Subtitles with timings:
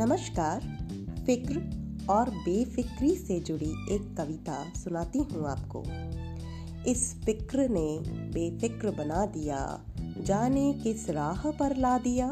[0.00, 0.60] नमस्कार,
[1.26, 1.54] फ़िक्र
[2.10, 5.84] और बेफिक्री से जुड़ी एक कविता सुनाती हूँ आपको।
[6.90, 12.28] इस फ़िक्र ने बेफिक्र बना दिया, जाने किस राह पर ला दिया।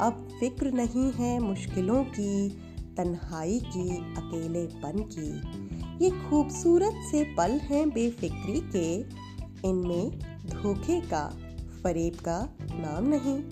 [0.00, 2.48] अब फ़िक्र नहीं है मुश्किलों की,
[2.96, 5.40] तन्हाई की अकेले अकेलेपन की।
[6.04, 8.94] ये खूबसूरत से पल हैं बेफिक्री के,
[9.68, 11.38] इनमें धोखे का,
[11.84, 13.42] फरेब का नाम नहीं।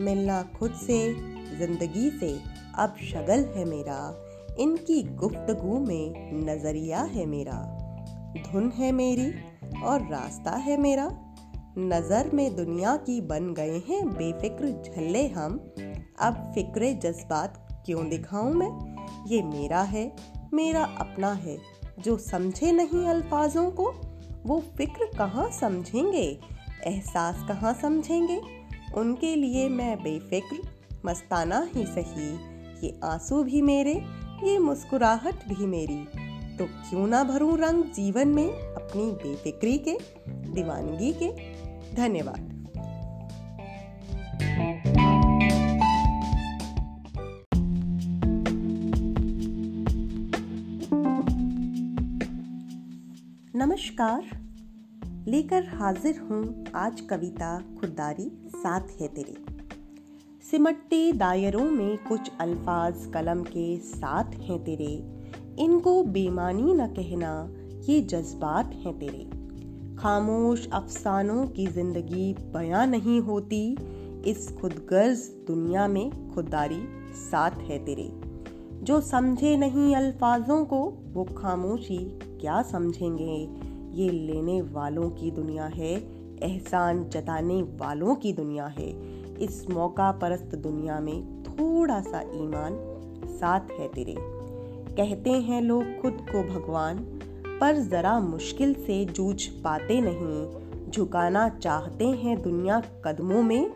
[0.00, 2.40] मिलना खुद से ज़िंदगी से
[2.74, 4.24] अब शगल है मेरा।
[4.58, 7.80] इनकी गुफ्तगु में नज़रिया है मेरा।
[8.46, 9.34] धुन है मेरी
[9.82, 11.10] और रास्ता है मेरा।
[11.78, 15.74] नज़र में दुनिया की बन गए हैं बेफिक्र झल्ले हम।
[16.20, 18.94] अब फिक्रे जज्बात क्यों दिखाऊँ मैं?
[19.26, 20.16] ये मेरा है,
[20.54, 21.58] मेरा अपना है।
[21.98, 23.92] जो समझे नहीं अल्फाजों को,
[24.46, 26.40] वो फ़िक्र कहाँ समझेंगे?
[26.84, 28.40] एहसास कहाँ समझेंगे?
[28.94, 30.73] उनके लिए मैं बेफिक्र
[31.06, 32.34] मस्ताना ही सही।
[32.86, 34.04] ये आँसू भी मेरे,
[34.44, 36.04] ये मुस्कुराहट भी मेरी।
[36.56, 41.32] तो क्यों ना भरूं रंग जीवन में अपनी बेफिक्री के, दीवानगी के?
[41.94, 42.50] धन्यवाद।
[53.56, 54.22] नमस्कार।
[55.28, 59.53] लेकर हाजिर हूँ आज कविता खुददारी साथ है तेरे।
[60.50, 65.04] सिमटते दायरों में कुछ अल्फाज कलम के साथ हैं तेरे।
[65.58, 67.50] इनको बेमानी न कहना,
[67.88, 69.30] ये जज्बात हैं तेरे।
[69.96, 73.76] खामोश अफसानों की ज़िंदगी बयां नहीं होती,
[74.26, 78.10] इस खुदगर्ज दुनिया में खुददारी साथ है तेरे।
[78.82, 83.48] जो समझे नहीं अल्फाजों को, वो खामोशी क्या समझेंगे?
[84.02, 90.54] ये लेने वालों की दुनिया है, एहसान जताने वालों की दुनिया है। इस मौका परस्त
[90.54, 92.72] दुनिया में थोड़ा सा ईमान
[93.26, 94.16] साथ है तेरे।
[94.96, 96.98] कहते हैं लोग खुद को भगवान,
[97.60, 103.70] पर जरा मुश्किल से जूझ पाते नहीं। झुकाना चाहते हैं दुनिया कदमों में,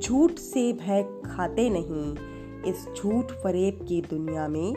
[0.00, 2.16] झूठ से भय खाते नहीं।
[2.62, 4.74] इस झूठ फरेब की दुनिया में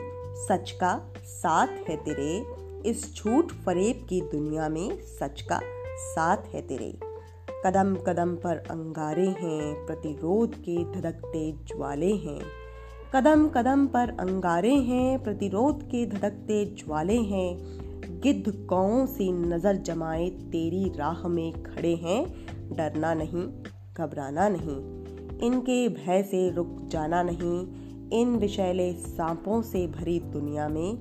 [0.48, 2.46] सच का साथ है तेरे।
[2.86, 5.60] इस झूठ फरेब की दुनिया में सच का
[5.96, 7.05] साथ है तेरे।
[7.66, 12.40] कदम कदम पर अंगारे हैं, प्रतिरोध के धड़कते ज्वाले हैं।
[13.14, 17.58] कदम कदम पर अंगारे हैं, प्रतिरोध के धड़कते ज्वाले हैं।
[18.20, 22.46] गिद्ध कौ सी नज़र जमाए तेरी राह में खड़े हैं।
[22.76, 23.48] डरना नहीं,
[23.94, 24.76] घबराना नहीं।
[25.38, 27.66] इनके भय से रुक जाना नहीं।
[28.12, 30.98] इन विषैले सांपों से भरी दुनिया में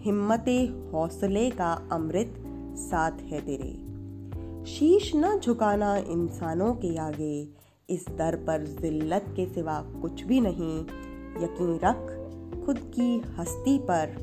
[0.00, 0.44] हिम्मत,
[0.92, 2.34] हौसले का अमृत
[2.76, 3.83] साथ है तेरे।
[4.66, 7.48] शीश न झुकाना इंसानों के आगे।
[7.90, 10.80] इस दर पर जिल्लत के सिवा कुछ भी नहीं।
[11.44, 12.06] यकीन रख,
[12.66, 14.14] खुद की हस्ती पर।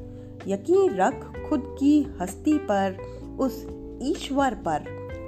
[0.47, 2.97] यकीन रख, खुद की हस्ती पर।
[3.39, 3.67] उस
[4.03, 4.79] ईश्वर पर।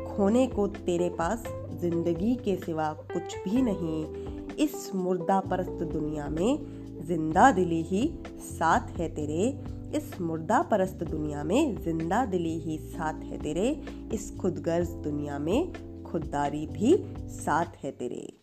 [0.07, 1.43] खोने को तेरे पास
[1.81, 4.05] ज़िंदगी के सिवा कुछ भी नहीं।
[4.55, 6.59] इस मुर्दा परस्त दुनिया में
[7.05, 13.13] ज़िंदा दिली ही साथ है तेरे। इस मुर्दा परस्त दुनिया में ज़िंदा दिली ही साथ
[13.13, 13.81] है तेरे,
[14.13, 15.73] इस खुदगर्ज दुनिया में
[16.03, 16.95] खुददारी भी
[17.29, 18.33] साथ है तेरे।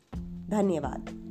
[0.51, 1.30] धन्यवाद।